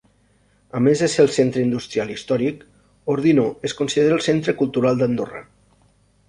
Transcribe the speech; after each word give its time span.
A 0.77 0.79
més 0.85 1.01
de 1.03 1.09
ser 1.15 1.19
el 1.23 1.27
centre 1.35 1.65
industrial 1.65 2.13
històric, 2.13 2.63
Ordino 3.17 3.45
es 3.71 3.77
considera 3.83 4.19
el 4.21 4.25
centre 4.29 4.57
cultural 4.63 4.99
d'Andorra. 5.05 5.45